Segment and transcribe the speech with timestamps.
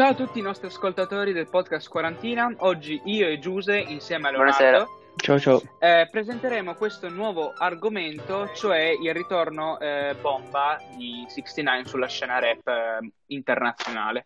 [0.00, 2.50] Ciao a tutti i nostri ascoltatori del podcast Quarantina.
[2.60, 4.86] Oggi io e Giuse, insieme a Leonardo, Buonasera.
[5.16, 5.62] Ciao ciao.
[5.78, 12.66] eh, presenteremo questo nuovo argomento, cioè il ritorno eh, bomba di 69 sulla scena rap
[12.66, 14.24] eh, internazionale.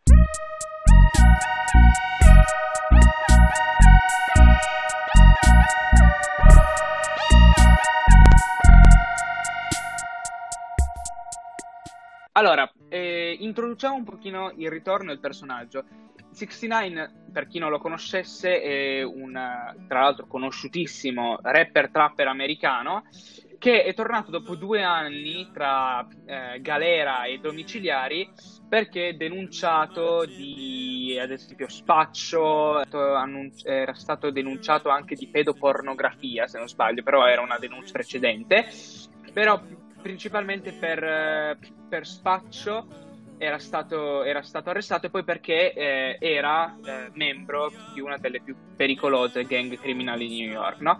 [12.37, 15.85] Allora, eh, introduciamo un pochino il ritorno del personaggio.
[16.31, 19.33] 69, per chi non lo conoscesse, è un,
[19.89, 23.05] tra l'altro, conosciutissimo rapper trapper americano
[23.59, 28.31] che è tornato dopo due anni tra eh, galera e domiciliari
[28.69, 32.83] perché denunciato di, ad esempio, spaccio,
[33.65, 38.67] era stato denunciato anche di pedopornografia, se non sbaglio, però era una denuncia precedente.
[39.33, 39.61] Però
[40.05, 41.59] principalmente per, eh,
[41.89, 42.87] per spaccio
[43.39, 48.43] era stato, era stato arrestato e poi perché eh, era eh, membro di una delle
[48.43, 50.99] più pericolose gang criminali di New York, no?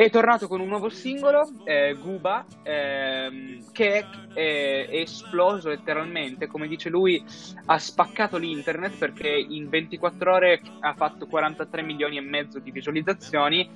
[0.00, 6.68] È tornato con un nuovo singolo, eh, Guba, ehm, che è, è esploso letteralmente, come
[6.68, 7.22] dice lui,
[7.66, 13.68] ha spaccato l'internet perché in 24 ore ha fatto 43 milioni e mezzo di visualizzazioni,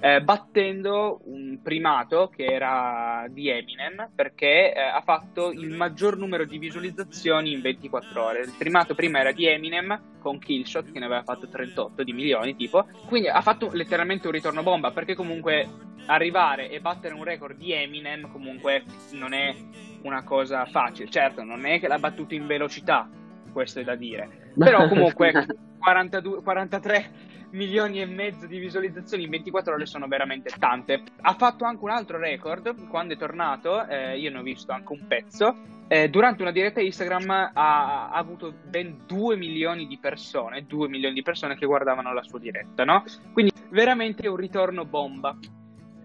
[0.00, 6.44] eh, battendo un primato che era di Eminem perché eh, ha fatto il maggior numero
[6.44, 8.40] di visualizzazioni in 24 ore.
[8.40, 12.54] Il primato prima era di Eminem con Killshot che ne aveva fatto 38 di milioni
[12.54, 15.67] tipo, quindi ha fatto letteralmente un ritorno bomba perché comunque
[16.06, 19.54] arrivare e battere un record di Eminem comunque non è
[20.02, 21.10] una cosa facile.
[21.10, 23.08] Certo, non è che l'ha battuto in velocità,
[23.52, 25.46] questo è da dire, però comunque
[25.78, 27.10] 42, 43
[27.50, 31.02] milioni e mezzo di visualizzazioni in 24 ore sono veramente tante.
[31.20, 34.92] Ha fatto anche un altro record quando è tornato, eh, io ne ho visto anche
[34.92, 35.76] un pezzo.
[35.90, 41.14] Eh, durante una diretta Instagram ha, ha, avuto ben 2 milioni di persone, 2 milioni
[41.14, 43.04] di persone che guardavano la sua diretta, no?
[43.32, 45.34] Quindi veramente un ritorno bomba.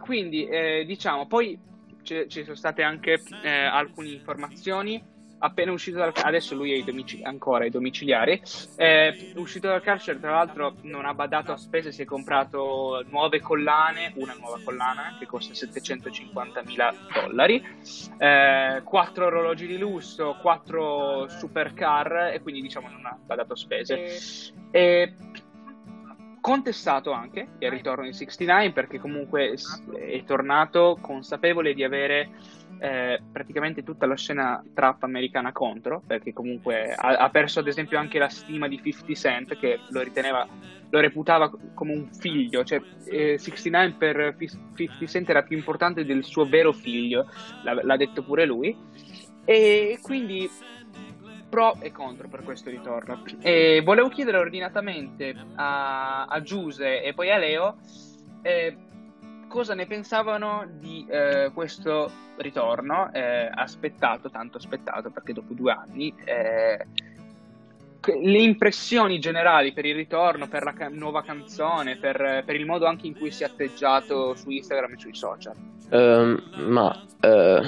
[0.04, 1.58] Quindi eh, diciamo, poi
[2.02, 5.02] ci, ci sono state anche eh, alcune informazioni.
[5.38, 8.42] Appena uscito dal adesso lui è ai domicili- ancora ai domiciliari.
[8.75, 13.40] È uscito dal carcere tra l'altro non ha badato a spese si è comprato nuove
[13.42, 17.66] collane una nuova collana che costa 750 mila dollari.
[18.18, 24.52] Eh, quattro orologi di lusso quattro supercar e quindi diciamo non ha badato a spese.
[24.72, 25.13] E
[26.44, 29.56] contestato anche il ritorno di 69 perché comunque
[29.98, 32.31] è tornato consapevole di avere
[32.80, 37.98] eh, praticamente tutta la scena trap americana contro, perché comunque ha, ha, perso ad esempio
[37.98, 40.46] anche la stima di 50 Cent che lo riteneva,
[40.90, 44.36] lo reputava come un figlio, cioè eh, 69 per
[44.75, 47.25] 50 Cent era più importante del suo vero figlio,
[47.64, 48.75] l'ha, l'ha detto pure lui,
[49.46, 50.50] e quindi
[51.53, 53.22] pro e contro per questo ritorno.
[53.41, 57.78] E volevo chiedere ordinatamente a, a Giuse e poi a Leo
[58.41, 58.75] eh,
[59.47, 66.12] cosa ne pensavano di eh, questo ritorno, eh, aspettato, tanto aspettato perché dopo due anni,
[66.25, 66.88] eh,
[68.19, 72.88] le impressioni generali per il ritorno, per la ca- nuova canzone, per, per, il modo
[72.88, 75.56] anche in cui si è atteggiato su Instagram e sui social.
[75.92, 77.63] Um, ma uh,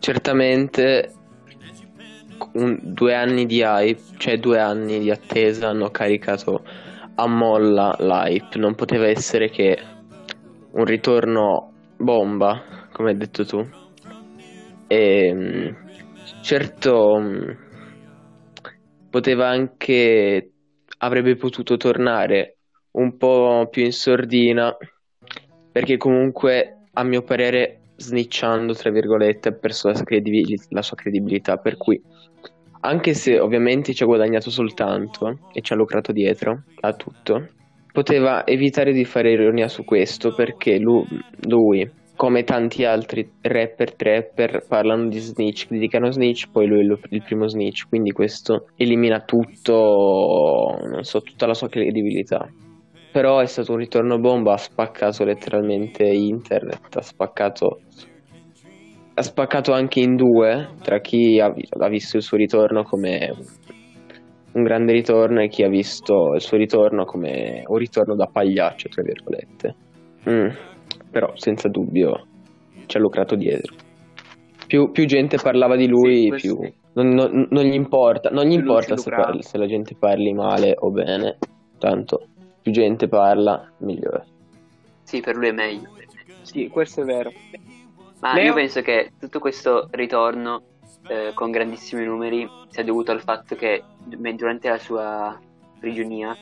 [0.00, 1.21] certamente
[2.54, 6.64] un, due anni di hype, cioè due anni di attesa hanno caricato
[7.14, 9.78] a molla l'hype, non poteva essere che
[10.72, 12.62] un ritorno bomba,
[12.92, 13.66] come hai detto tu.
[14.86, 15.74] E
[16.42, 17.20] certo
[19.10, 20.52] poteva anche
[20.98, 22.58] avrebbe potuto tornare
[22.92, 24.74] un po' più in sordina
[25.70, 30.96] perché comunque a mio parere snicciando tra virgolette ha perso la sua, credibil- la sua
[30.96, 32.00] credibilità per cui
[32.84, 37.48] anche se ovviamente ci ha guadagnato soltanto eh, e ci ha lucrato dietro a tutto
[37.92, 41.06] poteva evitare di fare ironia su questo perché lui,
[41.42, 46.98] lui come tanti altri rapper trapper parlano di snitch, criticano snitch, poi lui è lo,
[47.08, 52.48] il primo snitch, quindi questo elimina tutto, non so, tutta la sua credibilità.
[53.12, 57.80] Però è stato un ritorno bomba, ha spaccato letteralmente internet, ha spaccato
[59.14, 63.34] ha spaccato anche in due tra chi ha, ha visto il suo ritorno come
[64.54, 68.88] un grande ritorno e chi ha visto il suo ritorno come un ritorno da pagliaccio,
[68.88, 69.74] tra virgolette.
[70.28, 70.48] Mm,
[71.10, 72.26] però senza dubbio
[72.86, 73.74] ci ha lucrato dietro.
[74.66, 76.58] Più, più gente parlava di lui, sì, più
[76.94, 80.74] non, non, non, gli importa, non gli importa se, parli, se la gente parli male
[80.78, 81.38] o bene,
[81.78, 82.28] tanto
[82.62, 84.26] più gente parla, migliore.
[85.02, 85.90] Sì, per lui è meglio.
[86.42, 87.32] Sì, questo è vero.
[88.20, 88.44] Ma Leo?
[88.44, 90.62] io penso che tutto questo ritorno
[91.08, 95.38] eh, con grandissimi numeri sia dovuto al fatto che durante la sua
[95.78, 96.36] prigionia,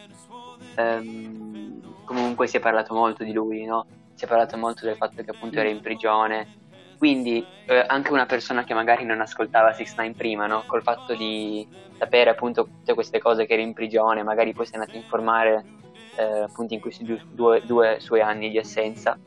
[0.77, 3.87] ehm, comunque si è parlato molto di lui, no?
[4.15, 6.59] Si è parlato molto del fatto che appunto era in prigione.
[6.99, 10.65] Quindi eh, anche una persona che magari non ascoltava 6 9 prima, no?
[10.67, 14.73] Col fatto di sapere appunto tutte queste cose che era in prigione, magari poi si
[14.73, 15.65] è andato a informare
[16.21, 19.19] eh, appunto in questi due, due, suoi anni di assenza.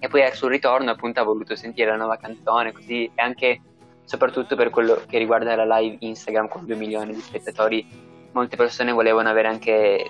[0.00, 3.60] E poi sul ritorno appunto ha voluto sentire la nuova canzone, così e anche
[4.04, 7.86] soprattutto per quello che riguarda la live Instagram con 2 milioni di spettatori,
[8.32, 10.06] molte persone volevano avere anche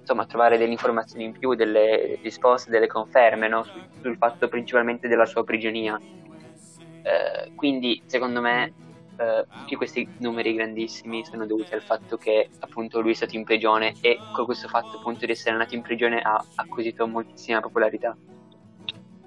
[0.00, 3.62] insomma trovare delle informazioni in più, delle risposte, delle conferme no?
[3.64, 5.98] sul, sul, fatto principalmente della sua prigionia.
[6.00, 8.72] Eh, quindi secondo me
[9.22, 13.44] eh, tutti questi numeri grandissimi sono dovuti al fatto che appunto lui è stato in
[13.44, 18.16] prigione e con questo fatto appunto di essere nato in prigione ha acquisito moltissima popolarità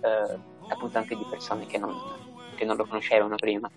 [0.06, 1.94] eh, appunto anche di persone che non,
[2.56, 3.70] che non lo conoscevano prima.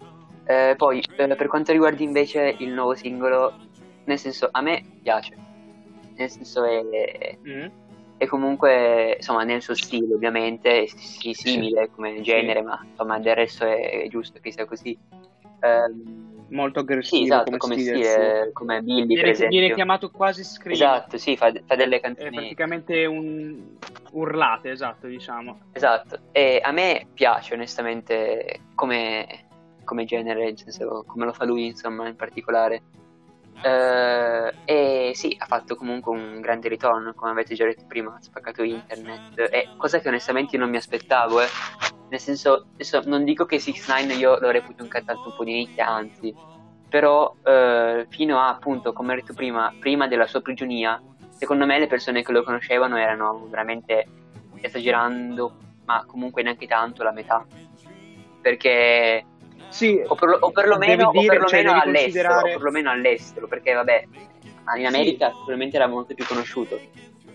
[0.45, 3.55] Eh, poi, eh, per quanto riguarda invece il nuovo singolo,
[4.05, 5.37] nel senso, a me piace,
[6.17, 7.67] nel senso è, mm.
[8.17, 13.35] è comunque, insomma, nel suo stile ovviamente, è sì, simile come genere, ma insomma, del
[13.35, 14.97] resto è, è giusto che sia così.
[15.61, 19.59] Um, molto aggressivo sì, esatto, come, come stile, stile come Billy viene, per esempio.
[19.59, 20.75] viene chiamato quasi scream.
[20.75, 23.77] Esatto, sì, fa, fa delle canzoni è praticamente un
[24.13, 25.59] urlate, esatto, diciamo.
[25.73, 29.47] Esatto, e a me piace onestamente come,
[29.85, 32.83] come genere, senso come lo fa lui insomma in particolare
[33.61, 38.21] Uh, e sì, ha fatto comunque un grande ritorno, come avete già detto prima, ha
[38.21, 41.49] spaccato internet, e cosa che onestamente non mi aspettavo, eh.
[42.09, 45.45] nel senso, adesso non dico che 6 9 io lo reputo un cantante un po'
[45.45, 46.33] di nicchia, anzi,
[46.89, 51.79] però uh, fino a appunto, come ho detto prima, prima della sua prigionia, secondo me
[51.79, 54.07] le persone che lo conoscevano erano veramente
[54.61, 57.45] esagerando, ma comunque neanche tanto la metà,
[58.41, 59.25] perché
[59.69, 62.49] sì, o, per, o perlomeno, dire, o perlomeno cioè, all'estero, considerare...
[62.49, 64.05] o perlomeno all'estero, perché vabbè,
[64.77, 65.33] in America sì.
[65.33, 66.81] probabilmente era molto più conosciuto,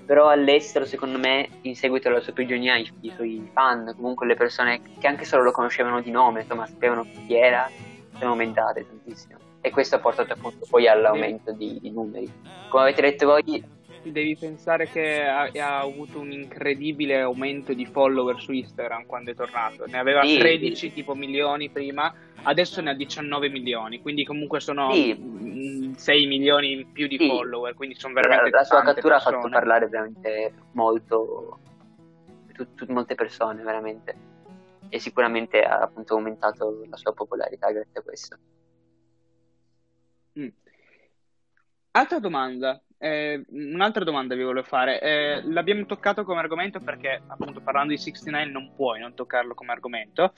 [0.06, 4.36] però all'estero secondo me in seguito alla sua prigionia i, i suoi fan, comunque le
[4.36, 7.70] persone che anche solo lo conoscevano di nome, insomma sapevano chi era,
[8.18, 9.38] sono aumentate tantissimo.
[9.62, 12.30] E questo ha portato appunto poi all'aumento di, di numeri.
[12.68, 13.64] Come avete detto voi,
[14.12, 19.36] devi pensare che ha, ha, avuto un incredibile aumento di follower su Instagram quando è
[19.36, 19.86] tornato.
[19.86, 20.94] Ne aveva sì, 13 sì.
[20.94, 22.14] tipo milioni prima,
[22.44, 25.94] adesso ne ha 19 milioni, quindi comunque sono sì.
[25.96, 29.36] 6 milioni in più di follower, quindi sono veramente La, la sua cattura persone.
[29.36, 31.60] ha fatto parlare veramente molto
[32.54, 34.32] tu, tu, molte persone, veramente.
[34.90, 38.38] E sicuramente ha appunto aumentato la sua popolarità grazie a questo.
[40.40, 40.48] Mm.
[41.92, 45.02] Altra domanda, eh, un'altra domanda vi volevo fare.
[45.02, 49.74] Eh, l'abbiamo toccato come argomento perché, appunto, parlando di 69 non puoi non toccarlo come
[49.74, 50.32] argomento.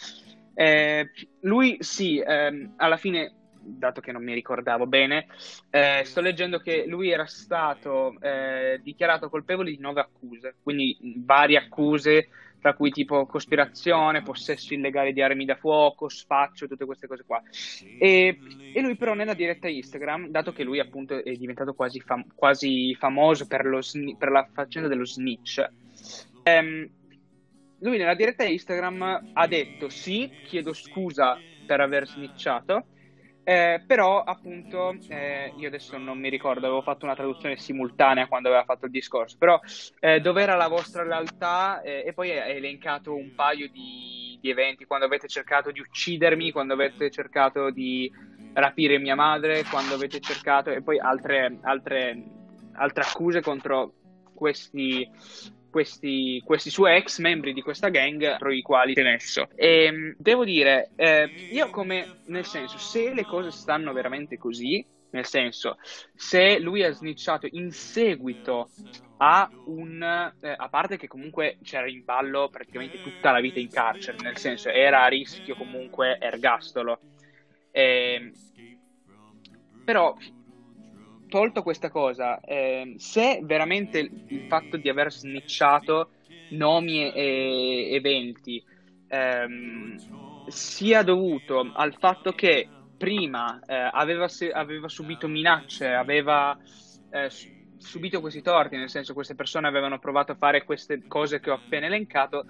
[0.56, 5.28] Eh, lui, sì, ehm, alla fine, dato che non mi ricordavo bene,
[5.70, 11.58] eh, sto leggendo che lui era stato eh, dichiarato colpevole di nove accuse, quindi varie
[11.58, 12.30] accuse
[12.66, 17.40] tra cui tipo cospirazione, possesso illegale di armi da fuoco, spaccio, tutte queste cose qua.
[18.00, 18.40] E,
[18.74, 22.96] e lui però nella diretta Instagram, dato che lui appunto è diventato quasi, fam- quasi
[22.96, 23.82] famoso per, lo,
[24.18, 25.64] per, la faccenda dello snitch,
[26.42, 26.90] ehm,
[27.82, 32.86] lui nella diretta Instagram ha detto sì, chiedo scusa per aver snitchato,
[33.48, 38.48] eh, però appunto eh, io adesso non mi ricordo, avevo fatto una traduzione simultanea quando
[38.48, 39.60] aveva fatto il discorso, però
[40.00, 41.82] eh, dov'era la vostra realtà?
[41.82, 46.52] Eh, e poi ha elencato un paio di, di, eventi, quando avete cercato di uccidermi,
[46.52, 48.12] quando avete cercato di
[48.54, 52.24] rapire mia madre, quando avete cercato e poi altre, altre,
[52.74, 53.94] altre accuse contro
[54.34, 55.08] questi
[55.76, 59.50] questi, questi suoi ex membri di questa gang tra i quali messo.
[59.56, 64.86] E ehm, devo dire, eh, io come, nel senso, se le cose stanno veramente così,
[65.10, 65.78] nel senso,
[66.16, 68.70] se lui ha snitchato in seguito
[69.18, 70.02] a un
[70.40, 74.38] eh, a parte che comunque c'era in ballo praticamente tutta la vita in carcere, nel
[74.38, 77.00] senso era a rischio comunque ergastolo.
[77.72, 78.32] Eh,
[79.84, 80.16] però
[81.36, 86.12] tolto questa cosa, eh, se veramente il fatto di aver snitchato
[86.52, 88.64] nomi e eventi
[89.10, 96.58] ehm, sia dovuto al fatto che prima eh, aveva, aveva, subito minacce, aveva
[97.10, 97.30] eh,
[97.76, 101.56] subito questi torti, nel senso queste persone avevano provato a fare queste cose che ho
[101.56, 102.46] appena elencato,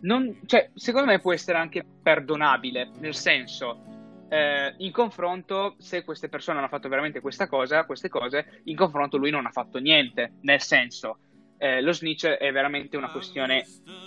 [0.00, 3.93] non, cioè, secondo me può essere anche perdonabile, nel senso
[4.28, 9.16] eh, in confronto, se queste persone hanno fatto veramente questa cosa, queste cose, in confronto
[9.16, 11.18] lui non ha fatto niente, nel senso,
[11.58, 13.64] eh, lo snitch è veramente una questione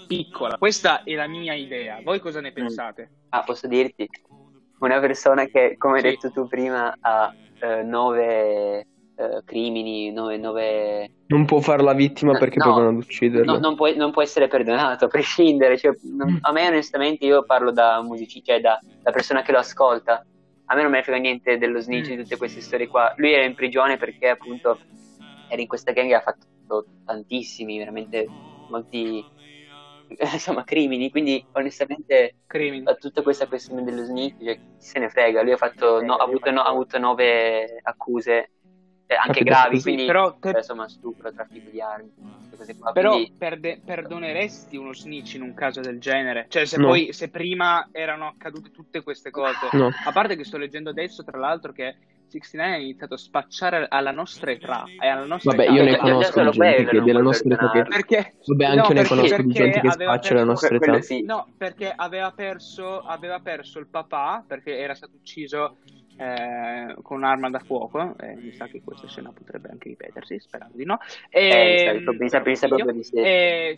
[0.08, 0.58] piccola.
[0.58, 2.00] Questa è la mia idea.
[2.04, 2.54] Voi cosa ne mm.
[2.54, 3.10] pensate?
[3.30, 4.08] Ah, posso dirti?
[4.80, 8.86] Una persona che, come hai detto tu prima, ha eh, nove
[9.18, 11.12] eh, crimini, nove, nove...
[11.28, 12.64] Non può fare la vittima No, perché no.
[12.66, 13.54] provano ad ucciderlo.
[13.54, 15.78] No, non, può, non può essere perdonato a prescindere.
[15.78, 19.58] Cioè, non- a me, onestamente, io parlo da musicista, cioè da, da persona che lo
[19.60, 20.26] ascolta.
[20.70, 23.12] A me non me ne frega niente dello snitch, di tutte queste storie qua.
[23.18, 24.80] Lui era in prigione perché, appunto,
[25.48, 28.32] era in questa gang e ha fatto tantissimi, veramente
[28.68, 29.26] molti,
[30.34, 31.10] insomma, crimini.
[31.10, 32.86] Quindi, onestamente, Crimini.
[32.86, 35.42] a tutta questa questione dello snitch, cioè, chi se ne frega.
[35.42, 38.52] Lui ha, fatto, no- ha avuto, no- ha avuto nove accuse, eh,
[39.16, 42.12] anche Capito, gravi, sì, quindi, però te- eh, insomma, stupro, traffico di armi,
[42.80, 42.92] qua.
[42.92, 46.48] Però Quindi, perde- perdoneresti uno snitch in un caso del genere?
[46.50, 46.88] Cioè, se No.
[46.88, 49.70] poi se prima erano accadute tutte queste cose.
[49.74, 49.90] No.
[50.06, 51.96] A parte che sto leggendo adesso, tra l'altro, che
[52.28, 55.74] 69 ha iniziato a spacciare alla nostra età e alla nostra Vabbè, età.
[55.74, 57.84] io ne conosco di gente che della nostra età che...
[57.84, 61.02] Perché Vabbè, No, anche io ne conosco di gente che spaccia la nostra età.
[61.02, 61.22] sì.
[61.24, 65.78] No, perché aveva perso, aveva perso il papà perché era stato ucciso
[66.18, 68.16] eh, con un'arma da fuoco.
[68.20, 70.98] eh, mi sa che questa scena potrebbe anche ripetersi, sperando di no.
[71.30, 73.16] Eh, E, mi sa- mi sa- mi sa proprio di sì.
[73.18, 73.78] e-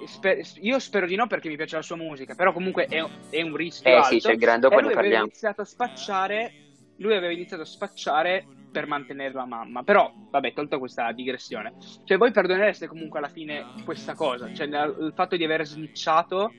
[0.00, 3.02] e sper- io spero di no perché mi piace la sua musica, però comunque è,
[3.28, 4.08] è un rischio Eh alto.
[4.08, 5.24] sì, c'è il grande, e ne lui aveva parliamo.
[5.24, 6.54] iniziato a spacciare.
[6.96, 9.82] Lui aveva iniziato a spacciare per mantenere la mamma.
[9.82, 11.74] Però, vabbè, tolta questa digressione.
[12.04, 14.48] Cioè, voi perdonereste comunque alla fine questa cosa.
[14.52, 16.54] Cioè, il fatto di aver snitchato,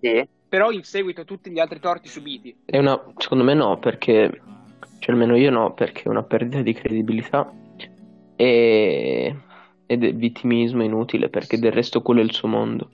[0.00, 0.28] Sì.
[0.54, 2.56] Però in seguito a tutti gli altri torti subiti.
[2.64, 3.02] È una...
[3.16, 4.40] Secondo me no, perché...
[5.00, 7.52] Cioè almeno io no, perché è una perdita di credibilità
[8.36, 9.36] e...
[9.84, 12.88] ed è vittimismo inutile, perché del resto quello è il suo mondo.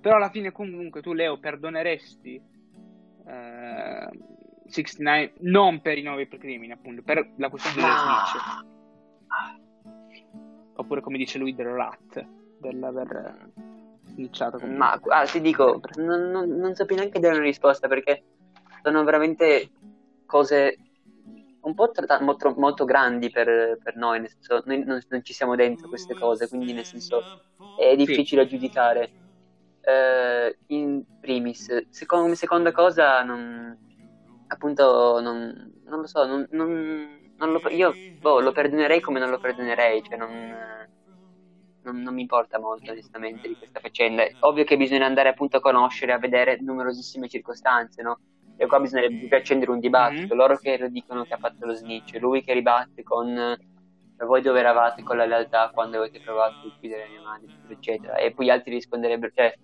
[0.00, 2.40] Però alla fine comunque tu, Leo, perdoneresti
[3.26, 4.08] eh,
[4.68, 8.66] 69 non per i nuovi crimini, appunto, per la questione dello snitch.
[10.76, 12.24] Oppure come dice lui, del rat,
[12.60, 13.50] dell'aver
[14.18, 14.58] snitchato.
[14.58, 14.78] comunque.
[14.78, 18.22] Ma ah, ti dico, non, non, non so più neanche dare una risposta perché
[18.82, 19.70] sono veramente
[20.26, 20.78] cose
[21.60, 25.32] un po' tra- molto, molto grandi per, per noi, nel senso, noi non, non ci
[25.32, 27.22] siamo dentro queste cose, quindi nel senso
[27.74, 29.10] è difficile giudicare.
[29.80, 33.76] Eh, in primis, secondo, come seconda cosa, non,
[34.48, 39.30] appunto, non, non lo so, non, non- non lo- io boh, lo perdonerei come non
[39.30, 40.88] lo perdonerei, cioè non,
[41.90, 44.22] non, non mi importa molto onestamente di questa faccenda.
[44.22, 48.18] È Ovvio che bisogna andare appunto a conoscere, a vedere numerosissime circostanze, no?
[48.56, 50.34] E qua bisognerebbe accendere un dibattito.
[50.34, 50.40] Mhm.
[50.40, 53.56] Loro che lo dicono che ha fatto lo snitch, lui che ribatte con
[54.26, 58.16] voi dove eravate con la lealtà quando avete provato ad uccidere mia madre, eccetera.
[58.16, 59.56] E poi gli altri risponderebbero, cioè,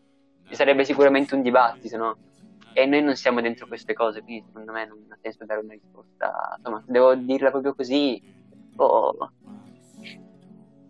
[0.46, 2.16] ci sarebbe sicuramente un dibattito, no?
[2.72, 5.72] E noi non siamo dentro queste cose, quindi secondo me non ha senso dare una
[5.72, 6.54] risposta.
[6.56, 8.20] Insomma, devo dirla proprio così,
[8.74, 9.32] boh,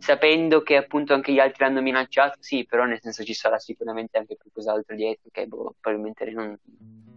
[0.04, 4.18] sapendo che appunto anche gli altri hanno minacciato, sì, però nel senso ci sarà sicuramente
[4.18, 6.58] anche qualcos'altro dietro che boh, probabilmente non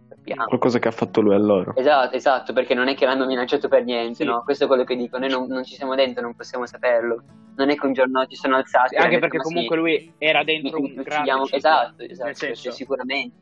[0.08, 0.44] sappiamo.
[0.46, 1.76] Qualcosa che ha fatto lui a loro.
[1.76, 4.24] Esatto, esatto, perché non è che l'hanno minacciato per niente, Sì.
[4.24, 4.42] no?
[4.42, 7.22] Questo è quello che dico, noi non, non ci siamo dentro, non possiamo saperlo.
[7.56, 8.90] Non è che un giorno ci sono alzati.
[8.90, 11.56] Sì, anche detto, perché "Ma sì, comunque lui era dentro mi- un grande uccidiamo-" ciclo.
[11.58, 13.36] Esatto, esatto, Nel senso, sicuramente.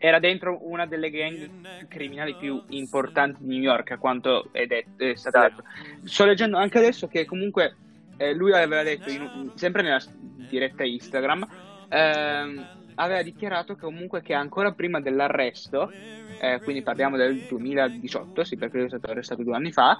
[0.00, 5.04] era dentro una delle gang criminali più importanti di New York, a quanto è, detto,
[5.04, 5.62] è stato Esatto.
[5.62, 6.06] detto.
[6.08, 7.76] Sto leggendo anche adesso che comunque
[8.18, 10.02] eh, lui aveva detto, in- sempre nella
[10.48, 11.46] diretta Instagram,
[11.88, 15.90] ehm, aveva dichiarato che comunque che ancora prima dell'arresto,
[16.40, 19.96] eh, quindi parliamo del 2018, sì perché lui è stato arrestato due anni fa,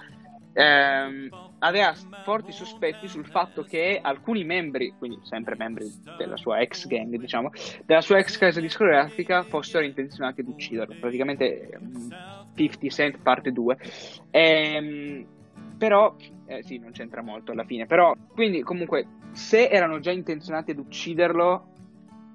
[0.53, 6.85] ehm, aveva forti sospetti sul fatto che alcuni membri, quindi sempre membri della sua ex
[6.87, 7.51] gang, diciamo,
[7.85, 10.95] della sua ex casa discografica fossero intenzionati ad ucciderlo.
[10.99, 12.09] Praticamente mm,
[12.55, 13.77] 50 Cent parte 2.
[14.31, 15.25] Ehm,
[15.79, 16.13] però,
[16.45, 17.85] eh, sì, non c'entra molto alla fine.
[17.87, 21.67] Però, quindi, comunque, se erano già intenzionati ad ucciderlo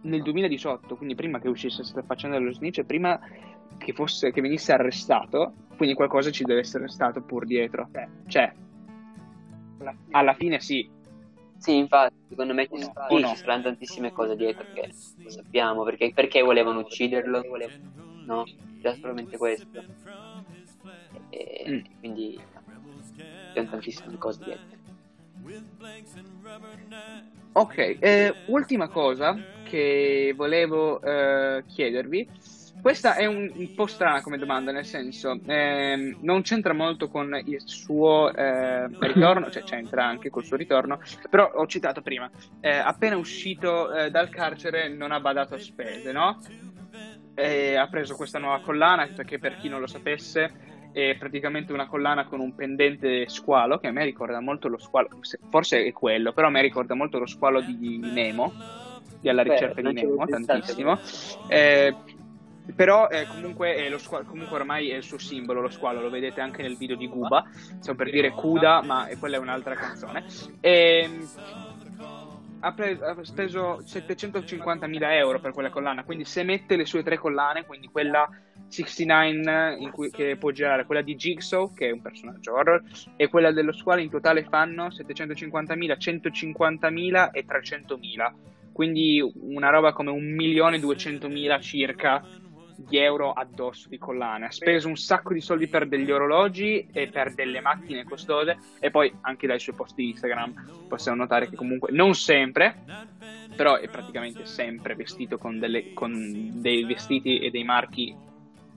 [0.03, 3.21] nel 2018, quindi prima che uscisse questa faccenda dello snitch, e prima
[3.77, 7.91] che, fosse, che venisse arrestato, quindi qualcosa ci deve essere stato pur dietro.
[8.27, 8.53] Cioè,
[10.13, 10.89] alla fine sì,
[11.59, 13.29] Sì, infatti, secondo me ci, sta- no.
[13.29, 14.89] ci saranno tantissime cose dietro che
[15.23, 17.43] lo sappiamo, perché, perché volevano ucciderlo?
[18.27, 18.45] No,
[18.81, 19.83] era solamente questo.
[21.31, 21.81] E, Mm.
[21.99, 22.39] Quindi
[23.55, 24.83] sono tantissime cose dietro.
[27.53, 32.29] Ok, eh, ultima cosa che volevo eh, chiedervi.
[32.81, 37.41] Questa è un, un po' strana come domanda, nel senso, ehm, non c'entra molto con
[37.47, 42.31] il suo eh, ritorno, cioè c'entra anche col suo ritorno, però ho citato prima,
[42.61, 46.41] eh, appena uscito eh, dal carcere non ha badato a spese, no?
[47.35, 51.89] E ha preso questa nuova collana, perché per chi non lo sapesse è praticamente una
[51.89, 55.93] collana con un pendente squalo, che a me ricorda molto lo squalo, se- forse è
[55.93, 58.53] quello, però a me ricorda molto lo squalo di Nemo,
[59.21, 61.01] di Alla Beh, ricerca non di Nemo, tantissimo.
[61.49, 61.95] Eh,
[62.77, 66.11] però eh, comunque, eh, lo squalo, comunque ormai è il suo simbolo, lo squalo, lo
[66.11, 67.45] vedete anche nel video di Guba,
[67.81, 70.25] stiamo per dire Kuda, ma quella è un'altra canzone.
[70.61, 71.29] E, ehm,
[72.65, 77.19] ha, pre- ha speso 750.000 euro per quella collana, quindi se mette le sue tre
[77.19, 78.27] collane, quindi quella
[78.69, 82.83] 69 in cui, che può girare, quella di Jigsaw, che è un personaggio horror,
[83.17, 88.33] e quella dello squalo in totale fanno 750.000, 150.000 e 300.000.
[88.73, 92.25] Quindi una roba come 1.200.000 circa
[92.77, 94.47] di euro addosso di collane.
[94.47, 98.91] Ha speso un sacco di soldi per degli orologi e per delle macchine costose e
[98.91, 102.77] poi anche dai suoi post Instagram possiamo notare che comunque non sempre,
[103.57, 108.15] però è praticamente sempre vestito con, delle, con dei vestiti e dei marchi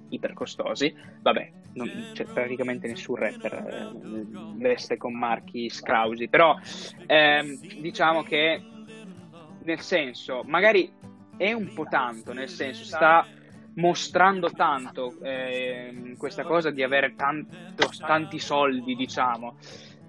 [0.10, 0.96] iper costosi.
[1.22, 4.26] Vabbè, non, c'è praticamente nessun rapper eh,
[4.56, 6.58] veste con marchi scrausi, però
[7.06, 8.62] ehm, diciamo che
[9.64, 10.90] nel senso, magari
[11.36, 13.28] è un po' tanto, nel senso sta
[13.78, 17.56] mostrando tanto eh, questa cosa di avere tanto,
[18.06, 19.58] tanti soldi, diciamo.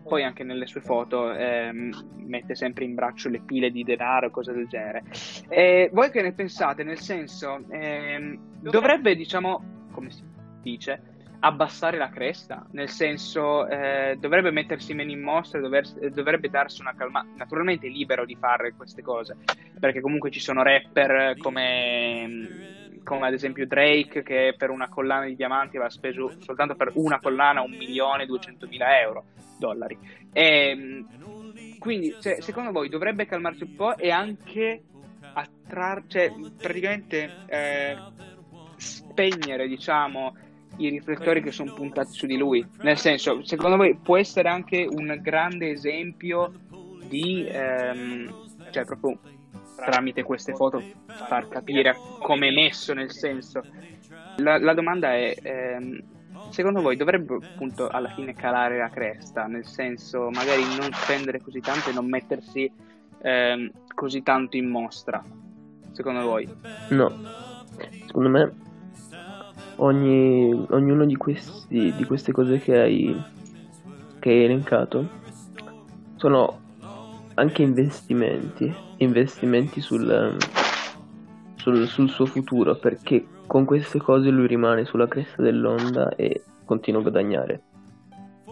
[0.02, 4.52] Poi anche nelle sue foto eh, mette sempre in braccio le pile di denaro, cose
[4.52, 5.04] del genere.
[5.48, 6.82] E voi che ne pensate?
[6.82, 10.22] Nel senso, eh, dovrebbe, diciamo, come si
[10.62, 11.02] dice,
[11.40, 16.94] abbassare la cresta, nel senso eh, dovrebbe mettersi meno in mostra, dover, dovrebbe darsi una
[16.96, 19.36] calma, naturalmente libero di fare queste cose,
[19.78, 22.77] perché comunque ci sono rapper come
[23.08, 27.18] come ad esempio Drake che per una collana di diamanti aveva speso soltanto per una
[27.18, 29.24] collana un milione e duecentomila euro,
[29.56, 29.96] dollari.
[30.30, 34.82] E, ehm, quindi cioè, secondo voi dovrebbe calmarsi un po' e anche
[35.32, 37.96] attrarre, cioè praticamente eh,
[38.76, 40.36] spegnere diciamo
[40.76, 42.62] i riflettori che sono puntati su di lui.
[42.82, 46.52] Nel senso, secondo voi può essere anche un grande esempio
[47.08, 49.18] di, ehm, cioè proprio
[49.84, 50.84] tramite queste foto
[51.26, 53.64] far capire come è messo nel senso.
[54.36, 56.00] La, la domanda è, ehm,
[56.48, 61.60] secondo voi dovrebbe appunto alla fine calare la cresta, nel senso magari non spendere così
[61.60, 62.70] tanto e non mettersi
[63.22, 65.22] ehm, così tanto in mostra?
[65.92, 66.48] Secondo voi?
[66.90, 67.12] No,
[68.06, 68.52] secondo me
[69.76, 73.22] ogni, ognuno di, questi, di queste cose che hai,
[74.20, 75.16] che hai elencato
[76.16, 76.66] sono
[77.38, 80.36] anche investimenti, investimenti sul,
[81.54, 87.00] sul, sul, suo futuro, perché con queste cose lui rimane sulla cresta dell'onda e continua
[87.00, 87.62] a guadagnare.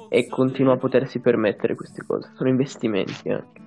[0.08, 2.30] E continua a potersi permettere queste cose.
[2.36, 3.60] Sono investimenti anche.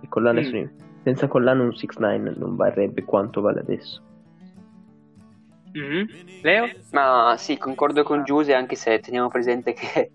[0.00, 0.44] E collane mm.
[0.44, 0.70] sono,
[1.02, 4.00] senza collane un 6-9 non varrebbe quanto vale adesso.
[5.76, 6.04] Mm-hmm.
[6.40, 6.70] Leo?
[6.92, 10.12] Ma sì, concordo con Giuse, anche se teniamo presente che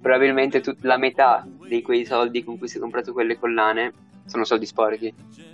[0.00, 3.92] probabilmente tut- la metà di quei soldi con cui si è comprato quelle collane
[4.26, 5.12] sono soldi sporchi.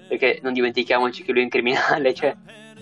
[0.09, 2.35] Perché non dimentichiamoci che lui è un criminale, cioè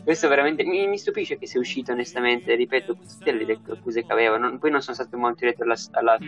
[0.05, 4.37] questo veramente mi, mi, stupisce che sia uscito onestamente, ripeto, tutte le accuse che aveva,
[4.37, 6.19] non, poi non sono stato molto diretto alla, alla,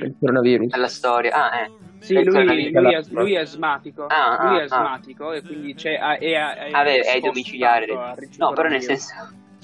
[0.71, 1.33] alla, storia.
[1.35, 1.71] Ah, eh.
[1.99, 4.65] Sì, lui, lui, è, lui, è, asmatico, ah, lui ah, è ah.
[4.65, 5.37] asmatico ah.
[5.37, 7.87] e quindi c'è, è, è, è, è, è domiciliare.
[8.39, 9.13] No, però nel senso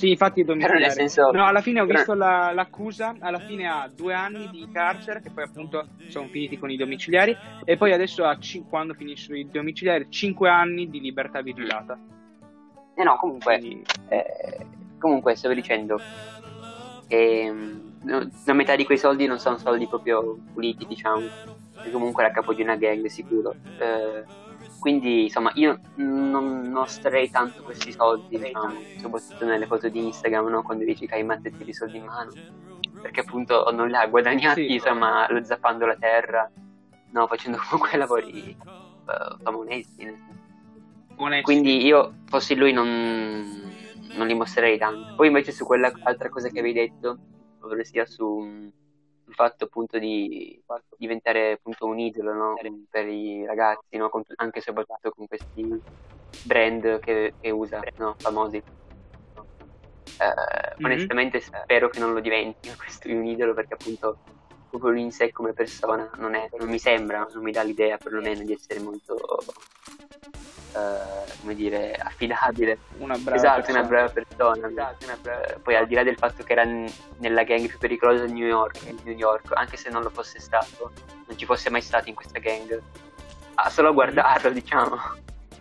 [0.03, 0.91] sì, infatti è domiciliare.
[0.91, 1.31] Senso...
[1.31, 5.31] No, alla fine ho visto la, l'accusa, alla fine ha due anni di carcere, che
[5.31, 8.37] poi appunto sono finiti con i domiciliari, e poi adesso ha,
[8.69, 11.97] quando finiscono i domiciliari, cinque anni di libertà vigilata.
[12.97, 13.85] Eh no, comunque, Quindi...
[14.09, 14.67] eh,
[14.99, 16.01] comunque stavo dicendo
[17.07, 21.25] che mm, la metà di quei soldi non sono soldi proprio puliti, diciamo,
[21.85, 23.55] e comunque era capo di una gang sicuro.
[23.79, 24.25] Eh,
[24.83, 30.49] quindi insomma io non, non starei tanto questi soldi diciamo, soprattutto nelle foto di Instagram
[30.49, 30.63] no?
[30.63, 32.33] quando dici che hai mazzetti di soldi in mano
[33.01, 34.73] perché appunto non li ha guadagnati sì.
[34.75, 36.51] insomma zappando la terra
[37.11, 37.27] no?
[37.29, 40.31] facendo comunque lavori uh, onesti
[41.43, 42.89] quindi io fossi lui non,
[44.17, 47.19] non li mostrerei tanto poi invece su quell'altra cosa che avevi detto
[47.63, 48.71] ovvero sia su
[49.25, 50.61] il fatto appunto di
[50.97, 52.55] diventare appunto un idolo no?
[52.91, 54.09] per i ragazzi, no?
[54.09, 55.81] con, anche e soprattutto con questi
[56.45, 58.15] brand che, che usa, no?
[58.19, 58.57] famosi.
[58.57, 60.85] Eh, mm-hmm.
[60.85, 64.19] Onestamente spero che non lo diventi questo un idolo perché appunto
[64.69, 67.97] proprio lui in sé come persona non, è, non mi sembra, non mi dà l'idea
[67.99, 69.17] perlomeno di essere molto
[70.75, 72.79] uh, come dire, affidabile.
[72.99, 73.79] Una brava esatto, persona.
[73.81, 74.69] una brava persona.
[74.69, 75.59] Esatto, una brava...
[75.63, 78.79] Poi al di là del fatto che era nella gang più pericolosa di New York,
[79.05, 80.93] New York, anche se non lo fosse stato,
[81.27, 82.81] non ci fosse mai stato in questa gang,
[83.55, 84.97] ah, solo a guardarlo, diciamo,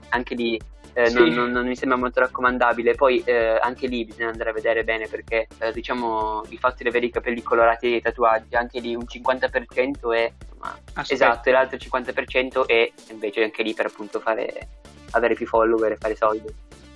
[0.09, 0.59] anche lì
[0.93, 1.15] eh, sì.
[1.15, 2.95] non, non, non, mi sembra molto raccomandabile.
[2.95, 6.89] Poi eh, anche lì bisogna andare a vedere bene perché eh, diciamo il fatto di
[6.89, 11.51] avere i capelli colorati e i tatuaggi, anche lì un 50% è insomma, esatto, e
[11.51, 14.67] l'altro 50% è invece anche lì per appunto fare
[15.11, 16.47] avere più follower e fare soldi.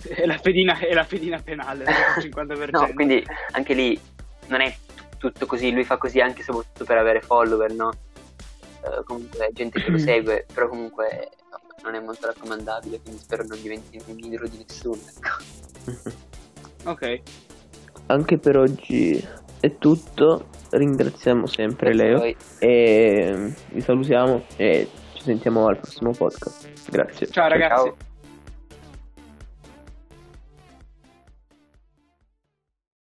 [0.07, 2.69] è la fedina, è la fedina penale, il 50%.
[2.71, 3.99] no, quindi anche lì
[4.47, 4.73] non è
[5.17, 7.91] tutto così, lui fa così anche soprattutto per avere follower, no?
[8.81, 11.29] Uh, comunque gente che lo segue, però comunque
[11.83, 14.99] non è molto raccomandabile, quindi spero non diventi un idolo di nessuno.
[15.17, 16.11] Ecco.
[16.89, 17.21] ok.
[18.07, 19.23] Anche per oggi
[19.59, 20.49] è tutto.
[20.69, 26.89] Ringraziamo sempre Leo e vi salutiamo e ci sentiamo al prossimo podcast.
[26.89, 27.27] Grazie.
[27.27, 27.83] Ciao ragazzi.
[27.85, 28.04] Ciao.